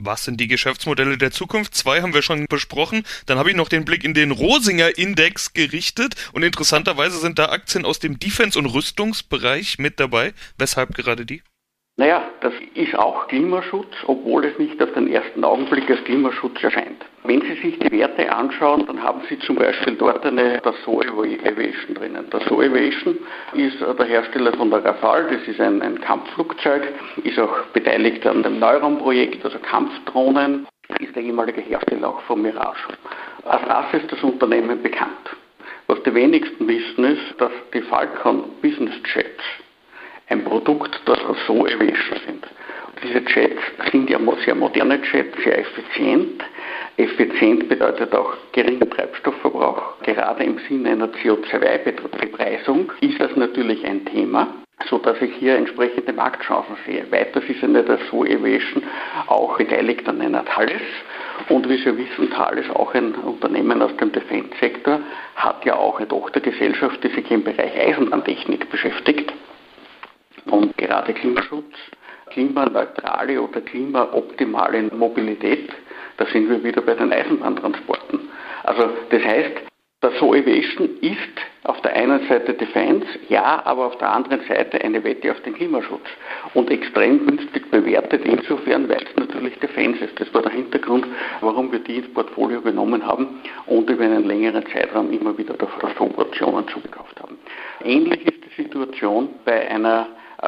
Was 0.00 0.24
sind 0.24 0.40
die 0.40 0.46
Geschäftsmodelle 0.46 1.18
der 1.18 1.32
Zukunft? 1.32 1.74
Zwei 1.74 2.02
haben 2.02 2.14
wir 2.14 2.22
schon 2.22 2.46
besprochen. 2.46 3.02
Dann 3.26 3.36
habe 3.36 3.50
ich 3.50 3.56
noch 3.56 3.68
den 3.68 3.84
Blick 3.84 4.04
in 4.04 4.14
den 4.14 4.30
Rosinger 4.30 4.96
Index 4.96 5.52
gerichtet 5.54 6.14
und 6.32 6.44
interessanterweise 6.44 7.18
sind 7.18 7.40
da 7.40 7.46
Aktien 7.46 7.84
aus 7.84 7.98
dem 7.98 8.20
Defense- 8.20 8.56
und 8.56 8.66
Rüstungsbereich 8.66 9.78
mit 9.78 9.98
dabei. 9.98 10.34
Weshalb 10.56 10.94
gerade 10.94 11.26
die? 11.26 11.42
Naja, 11.98 12.22
das 12.42 12.52
ist 12.74 12.96
auch 12.96 13.26
Klimaschutz, 13.26 13.92
obwohl 14.06 14.44
es 14.44 14.56
nicht 14.56 14.80
auf 14.80 14.92
den 14.92 15.12
ersten 15.12 15.42
Augenblick 15.42 15.90
als 15.90 16.04
Klimaschutz 16.04 16.62
erscheint. 16.62 17.04
Wenn 17.24 17.40
Sie 17.40 17.54
sich 17.54 17.76
die 17.80 17.90
Werte 17.90 18.32
anschauen, 18.32 18.86
dann 18.86 19.02
haben 19.02 19.22
Sie 19.28 19.36
zum 19.40 19.56
Beispiel 19.56 19.96
dort 19.96 20.24
eine 20.24 20.60
Dassault 20.60 21.08
Aviation 21.08 21.94
drinnen. 21.96 22.30
Dassault 22.30 22.70
Aviation 22.70 23.18
ist 23.54 23.80
der 23.80 24.06
Hersteller 24.06 24.52
von 24.52 24.70
der 24.70 24.84
Rafale, 24.84 25.38
das 25.38 25.48
ist 25.48 25.60
ein, 25.60 25.82
ein 25.82 26.00
Kampfflugzeug, 26.00 26.86
ist 27.24 27.40
auch 27.40 27.64
beteiligt 27.72 28.24
an 28.28 28.44
dem 28.44 28.60
Neuron-Projekt, 28.60 29.44
also 29.44 29.58
Kampfdrohnen, 29.58 30.68
ist 31.00 31.16
der 31.16 31.24
ehemalige 31.24 31.62
Hersteller 31.62 32.10
auch 32.10 32.20
von 32.22 32.40
Mirage. 32.40 32.90
Als 33.44 33.62
das 33.66 34.02
ist 34.02 34.12
das 34.12 34.22
Unternehmen 34.22 34.80
bekannt. 34.80 35.36
Was 35.88 36.00
die 36.04 36.14
wenigsten 36.14 36.68
wissen 36.68 37.02
ist, 37.02 37.40
dass 37.40 37.50
die 37.74 37.82
Falcon 37.82 38.44
Business 38.62 38.94
Jets 39.12 39.42
ein 40.28 40.44
Produkt 40.44 41.00
der 41.06 41.16
So 41.46 41.64
Aviation 41.66 42.18
sind. 42.26 42.46
Diese 43.02 43.20
Jets 43.20 43.62
sind 43.92 44.10
ja 44.10 44.18
sehr 44.44 44.54
moderne 44.54 45.00
Jets, 45.12 45.42
sehr 45.44 45.58
effizient. 45.58 46.42
Effizient 46.96 47.68
bedeutet 47.68 48.14
auch 48.14 48.34
geringer 48.52 48.90
Treibstoffverbrauch. 48.90 50.02
Gerade 50.02 50.44
im 50.44 50.58
Sinne 50.68 50.90
einer 50.90 51.08
CO2-Bepreisung 51.08 52.92
ist 53.00 53.20
das 53.20 53.36
natürlich 53.36 53.84
ein 53.84 54.04
Thema 54.04 54.48
so 54.88 54.98
dass 54.98 55.20
ich 55.20 55.34
hier 55.34 55.56
entsprechende 55.56 56.12
Marktchancen 56.12 56.76
sehe. 56.86 57.10
Weiters 57.10 57.44
ist 57.48 57.60
ja 57.60 57.68
nicht 57.68 57.88
so 58.10 58.22
Aviation 58.22 58.82
auch 59.26 59.56
beteiligt 59.58 60.08
an 60.08 60.20
einer 60.20 60.44
Thales. 60.44 60.82
Und 61.48 61.68
wie 61.68 61.78
Sie 61.78 61.96
wissen, 61.96 62.30
Thales, 62.30 62.68
auch 62.70 62.94
ein 62.94 63.14
Unternehmen 63.14 63.82
aus 63.82 63.96
dem 63.96 64.12
Defense-Sektor, 64.12 65.00
hat 65.36 65.64
ja 65.64 65.76
auch 65.76 65.98
eine 65.98 66.08
Tochtergesellschaft, 66.08 67.02
die 67.02 67.08
sich 67.08 67.30
im 67.30 67.44
Bereich 67.44 67.76
Eisenbahntechnik 67.76 68.70
beschäftigt. 68.70 69.32
Und 70.50 70.76
gerade 70.76 71.12
Klimaschutz, 71.12 71.74
klimaneutrale 72.30 73.40
oder 73.40 73.60
klimaoptimale 73.60 74.82
Mobilität, 74.94 75.70
da 76.16 76.26
sind 76.26 76.48
wir 76.48 76.62
wieder 76.62 76.82
bei 76.82 76.94
den 76.94 77.12
Eisenbahntransporten. 77.12 78.20
Also 78.64 78.90
das 79.10 79.24
heißt, 79.24 79.68
das 80.00 80.16
So 80.20 80.32
Aviation 80.32 80.90
ist 81.00 81.18
auf 81.64 81.80
der 81.82 81.92
einen 81.94 82.24
Seite 82.28 82.54
Defense, 82.54 83.04
ja, 83.28 83.60
aber 83.64 83.86
auf 83.86 83.98
der 83.98 84.10
anderen 84.12 84.42
Seite 84.46 84.80
eine 84.80 85.02
Wette 85.02 85.32
auf 85.32 85.40
den 85.40 85.54
Klimaschutz. 85.54 86.06
Und 86.54 86.70
extrem 86.70 87.26
günstig 87.26 87.68
bewertet 87.72 88.24
insofern, 88.24 88.88
weil 88.88 89.02
es 89.02 89.16
natürlich 89.16 89.58
Defense 89.58 90.04
ist. 90.04 90.20
Das 90.20 90.32
war 90.32 90.42
der 90.42 90.52
Hintergrund, 90.52 91.04
warum 91.40 91.72
wir 91.72 91.80
die 91.80 91.96
ins 91.96 92.14
Portfolio 92.14 92.60
genommen 92.60 93.04
haben 93.04 93.40
und 93.66 93.90
über 93.90 94.04
einen 94.04 94.24
längeren 94.24 94.64
Zeitraum 94.66 95.12
immer 95.12 95.36
wieder 95.36 95.54
davor 95.54 95.90
Optionen 96.16 96.68
zugekauft 96.68 97.20
haben. 97.20 97.36
Ähnlich 97.82 98.24
ist 98.24 98.44
die 98.44 98.62
Situation 98.62 99.30
bei 99.44 99.68
einer 99.68 100.06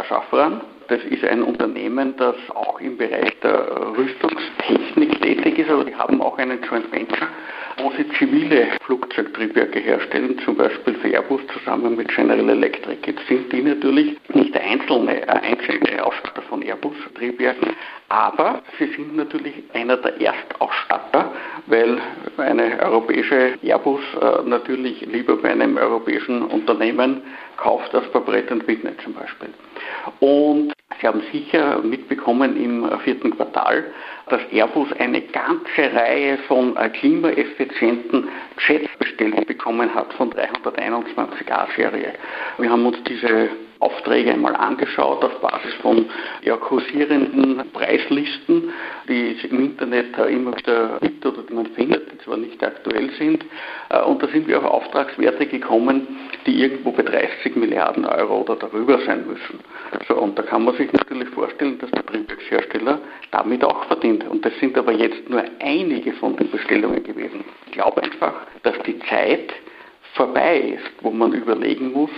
Schaffran. 0.08 0.60
Das 0.88 1.02
ist 1.04 1.24
ein 1.24 1.42
Unternehmen, 1.42 2.14
das 2.16 2.34
auch 2.54 2.80
im 2.80 2.96
Bereich 2.96 3.38
der 3.40 3.96
Rüstungstechnik 3.96 5.20
tätig 5.22 5.58
ist, 5.58 5.70
aber 5.70 5.84
die 5.84 5.94
haben 5.94 6.20
auch 6.20 6.36
einen 6.38 6.62
Joint 6.62 6.90
Venture 6.92 7.28
wo 7.82 7.90
sie 7.96 8.08
zivile 8.18 8.68
Flugzeugtriebwerke 8.84 9.78
herstellen, 9.78 10.38
zum 10.44 10.56
Beispiel 10.56 10.94
für 10.94 11.08
Airbus 11.08 11.40
zusammen 11.52 11.96
mit 11.96 12.08
General 12.14 12.48
Electric. 12.48 12.98
Jetzt 13.06 13.26
sind 13.28 13.52
die 13.52 13.62
natürlich 13.62 14.18
nicht 14.34 14.56
einzelne, 14.56 15.22
äh, 15.22 15.26
einzelne 15.26 16.04
Ausstatter 16.04 16.42
von 16.42 16.62
Airbus-Triebwerken, 16.62 17.74
aber 18.08 18.62
sie 18.78 18.86
sind 18.86 19.16
natürlich 19.16 19.54
einer 19.72 19.96
der 19.96 20.20
Erstausstatter, 20.20 21.32
weil 21.66 21.98
eine 22.36 22.78
europäische 22.80 23.54
Airbus 23.62 24.00
äh, 24.20 24.48
natürlich 24.48 25.00
lieber 25.06 25.36
bei 25.36 25.50
einem 25.50 25.76
europäischen 25.76 26.42
Unternehmen 26.42 27.22
kauft 27.56 27.94
als 27.94 28.06
bei 28.12 28.20
Brett 28.20 28.50
Whitney 28.66 28.92
zum 29.02 29.14
Beispiel. 29.14 29.50
Und 30.20 30.72
Sie 31.00 31.06
haben 31.06 31.22
sicher 31.32 31.78
mitbekommen 31.82 32.56
im 32.62 32.86
vierten 33.00 33.34
Quartal, 33.34 33.84
dass 34.28 34.40
Airbus 34.52 34.92
eine 34.98 35.22
ganze 35.22 35.94
Reihe 35.94 36.36
von 36.46 36.76
äh, 36.76 36.90
klimaeffizienten 36.90 38.28
Jets 38.66 38.90
bestellt 38.98 39.46
bekommen 39.46 39.94
hat 39.94 40.12
von 40.14 40.30
321A-Serie. 40.32 42.12
Wir 42.58 42.70
haben 42.70 42.84
uns 42.84 43.02
diese 43.04 43.48
Aufträge 43.80 44.32
einmal 44.32 44.54
angeschaut 44.56 45.24
auf 45.24 45.40
Basis 45.40 45.72
von 45.80 46.06
ja, 46.42 46.56
kursierenden 46.56 47.62
Preislisten, 47.72 48.70
die 49.08 49.36
es 49.36 49.44
im 49.50 49.64
Internet 49.64 50.16
immer 50.18 50.56
wieder 50.56 50.98
gibt 51.00 51.24
oder 51.24 51.42
die 51.42 51.54
man 51.54 51.66
findet, 51.66 52.12
die 52.12 52.18
zwar 52.18 52.36
nicht 52.36 52.62
aktuell 52.62 53.10
sind. 53.18 53.44
Äh, 53.88 54.02
und 54.02 54.22
da 54.22 54.28
sind 54.28 54.46
wir 54.46 54.58
auf 54.58 54.64
Auftragswerte 54.64 55.46
gekommen, 55.46 56.06
die 56.46 56.60
irgendwo 56.60 56.92
bei 56.92 57.02
30 57.02 57.56
Milliarden 57.56 58.04
Euro 58.04 58.42
oder 58.42 58.56
darüber 58.56 58.98
sein 59.06 59.26
müssen. 59.26 59.60
So, 60.08 60.14
und 60.16 60.38
da 60.38 60.42
kann 60.42 60.64
man 60.64 60.76
sich 60.76 60.92
natürlich 60.92 61.28
vorstellen, 61.30 61.78
dass 61.78 61.90
der 61.90 62.04
Triebwerkshersteller 62.04 63.00
damit 63.30 63.64
auch 63.64 63.84
verdient. 63.84 64.28
Und 64.28 64.44
das 64.44 64.52
sind 64.60 64.76
aber 64.76 64.92
jetzt 64.92 65.28
nur 65.28 65.42
einige 65.60 66.12
von 66.14 66.36
den 66.36 66.50
Bestellungen 66.50 67.02
gewesen. 67.02 67.44
Ich 67.66 67.72
glaube 67.72 68.02
einfach, 68.02 68.34
dass 68.62 68.78
die 68.82 68.98
Zeit 69.00 69.52
vorbei 70.14 70.76
ist, 70.76 71.02
wo 71.02 71.10
man 71.10 71.32
überlegen 71.32 71.92
muss, 71.92 72.10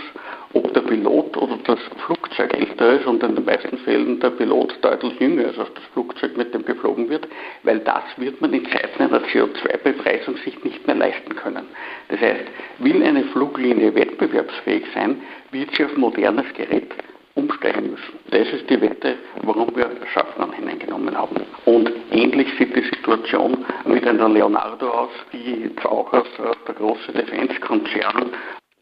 ob 0.53 0.73
der 0.73 0.81
Pilot 0.81 1.35
oder 1.37 1.57
das 1.65 1.79
Flugzeug 2.05 2.53
älter 2.53 2.99
ist 2.99 3.07
und 3.07 3.23
in 3.23 3.35
den 3.35 3.45
meisten 3.45 3.77
Fällen 3.79 4.19
der 4.19 4.29
Pilot 4.31 4.77
deutlich 4.81 5.19
jünger 5.19 5.45
ist 5.45 5.59
als 5.59 5.73
das 5.73 5.83
Flugzeug, 5.93 6.37
mit 6.37 6.53
dem 6.53 6.63
geflogen 6.65 7.09
wird, 7.09 7.27
weil 7.63 7.79
das 7.79 8.03
wird 8.17 8.39
man 8.41 8.53
in 8.53 8.65
Zeiten 8.69 9.01
einer 9.03 9.21
CO2-Bepreisung 9.21 10.37
sich 10.37 10.63
nicht 10.63 10.85
mehr 10.85 10.95
leisten 10.95 11.35
können. 11.35 11.65
Das 12.09 12.19
heißt, 12.19 12.45
will 12.79 13.03
eine 13.03 13.23
Fluglinie 13.25 13.95
wettbewerbsfähig 13.95 14.85
sein, 14.93 15.21
wird 15.51 15.75
sie 15.75 15.85
auf 15.85 15.97
modernes 15.97 16.45
Gerät 16.53 16.91
umsteigen 17.35 17.91
müssen. 17.91 18.19
Das 18.29 18.47
ist 18.53 18.69
die 18.69 18.79
Wette, 18.81 19.15
warum 19.41 19.75
wir 19.75 19.89
Schaffner 20.13 20.51
hineingenommen 20.53 21.17
haben. 21.17 21.37
Und 21.65 21.91
ähnlich 22.11 22.47
sieht 22.57 22.75
die 22.75 22.83
Situation 22.83 23.65
mit 23.85 24.07
einer 24.07 24.29
Leonardo 24.29 24.89
aus, 24.89 25.09
die 25.31 25.63
jetzt 25.63 25.85
auch 25.85 26.11
als 26.13 26.27
der 26.67 26.75
große 26.75 27.11
Defense-Konzern 27.11 28.31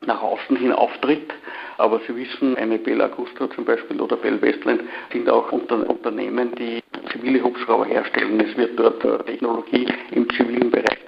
nach 0.06 0.22
außen 0.22 0.58
hin 0.58 0.74
auftritt. 0.74 1.32
Aber 1.78 2.00
Sie 2.08 2.16
wissen, 2.16 2.58
eine 2.58 2.78
Bell 2.78 3.02
Augusta 3.02 3.50
zum 3.52 3.66
Beispiel 3.66 4.00
oder 4.02 4.18
Bell 4.18 4.42
Westland 4.42 4.82
sind 5.12 5.30
auch 5.30 5.52
unter 5.52 5.90
Unternehmen, 5.90 6.54
die 6.56 6.82
zivile 7.12 7.44
Hubschrauber 7.44 7.86
herstellen. 7.86 8.40
Es 8.40 8.56
wird 8.58 8.80
dort 8.80 9.02
Technologie 9.26 9.88
im 10.12 10.30
zivilen 10.32 10.70
Bereich 10.70 11.01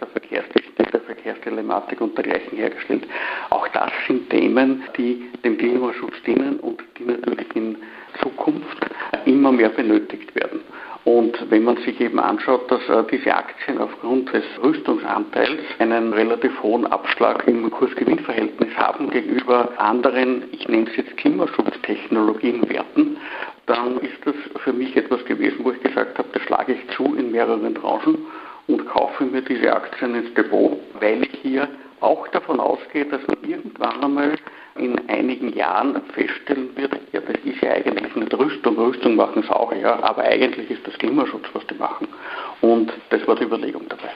Verkehrstelematik 1.43 2.01
und 2.01 2.17
dergleichen 2.17 2.58
hergestellt. 2.58 3.03
Auch 3.49 3.67
das 3.69 3.91
sind 4.08 4.29
Themen, 4.29 4.84
die 4.97 5.29
dem 5.43 5.58
Klimaschutz 5.58 6.13
dienen 6.25 6.60
und 6.60 6.82
die 6.97 7.06
natürlich 7.06 7.56
in 7.56 7.77
Zukunft 8.21 8.77
immer 9.25 9.51
mehr 9.51 9.69
benötigt 9.69 10.34
werden. 10.36 10.62
Und 11.06 11.38
wenn 11.49 11.65
man 11.65 11.75
sich 11.77 11.99
eben 11.99 12.17
anschaut, 12.17 12.71
dass 12.71 12.88
äh, 12.88 13.03
diese 13.12 13.36
Aktien 13.36 13.77
aufgrund 13.77 14.32
des 14.32 14.45
Rüstungsanteils 14.63 15.60
einen 15.79 16.13
relativ 16.13 16.51
hohen 16.63 16.88
Abschlag 16.88 17.45
im 17.45 17.69
Kursgewinnverhältnis 17.69 18.69
haben 18.77 19.10
gegenüber 19.10 19.69
anderen, 19.77 20.45
ich 20.53 20.65
nenne 20.69 20.89
es 20.89 20.95
jetzt 20.95 21.17
Klimaschutztechnologien 21.17 22.69
werten, 22.69 23.17
dann 23.65 23.99
ist 23.99 24.15
das 24.23 24.36
für 24.63 24.71
mich 24.71 24.95
etwas 24.95 25.25
gewesen, 25.25 25.58
wo 25.63 25.71
ich 25.71 25.82
gesagt 25.82 26.17
habe, 26.17 26.29
das 26.32 26.41
schlage 26.43 26.73
ich 26.73 26.95
zu 26.95 27.15
in 27.15 27.34
mehreren 27.34 27.73
Branchen 27.73 28.19
und 28.67 28.86
kaufe 28.88 29.26
mir 29.26 29.41
diese 29.41 29.73
Aktien 29.73 30.15
ins 30.15 30.34
Depot, 30.34 30.80
weil 30.99 31.23
ich 31.23 31.39
hier 31.41 31.67
auch 31.99 32.28
davon 32.30 32.60
ausgehe, 32.60 33.06
dass 33.06 33.21
man 33.28 33.49
irgendwann 33.49 34.04
einmal 34.04 34.36
in 34.76 35.10
einigen 35.10 35.54
Jahren 35.54 36.02
feststellen 36.13 36.76
wird, 36.76 36.93
ja, 37.12 37.21
das 37.21 37.36
ist 37.45 37.62
ja 37.62 37.71
eigentlich 37.71 38.15
nicht 38.15 38.34
Rüstung, 38.34 38.76
Rüstung 38.76 39.15
machen 39.15 39.47
auch, 39.49 39.73
ja, 39.73 40.02
aber 40.04 40.23
eigentlich 40.23 40.69
ist 40.69 40.86
das 40.86 40.95
Klimaschutz, 40.95 41.45
was 41.54 41.65
die 41.67 41.76
machen. 41.76 42.08
Und 42.62 42.91
das 43.10 43.26
war 43.28 43.36
die 43.36 43.43
Überlegung 43.43 43.88
dabei. 43.88 44.10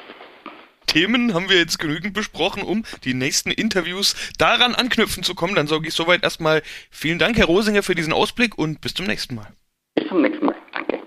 Themen 0.87 1.33
haben 1.33 1.49
wir 1.49 1.57
jetzt 1.57 1.79
genügend 1.79 2.13
besprochen, 2.13 2.63
um 2.63 2.83
die 3.03 3.13
nächsten 3.13 3.51
Interviews 3.51 4.15
daran 4.37 4.73
anknüpfen 4.73 5.21
zu 5.21 5.35
kommen. 5.35 5.53
Dann 5.53 5.67
sage 5.67 5.87
ich 5.87 5.93
soweit 5.93 6.23
erstmal 6.23 6.63
vielen 6.89 7.19
Dank, 7.19 7.37
Herr 7.37 7.45
Rosinger, 7.45 7.83
für 7.83 7.93
diesen 7.93 8.13
Ausblick 8.13 8.57
und 8.57 8.81
bis 8.81 8.93
zum 8.93 9.05
nächsten 9.05 9.35
Mal. 9.35 9.47
Bis 9.95 10.07
zum 10.07 10.21
nächsten 10.21 10.45
Mal. 10.45 10.55
Danke. 10.73 10.99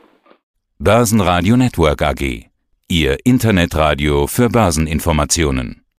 Börsenradio 0.78 1.56
Network 1.56 2.02
AG. 2.02 2.49
Ihr 2.90 3.18
Internetradio 3.24 4.26
für 4.26 4.48
Börseninformationen. 4.48 5.79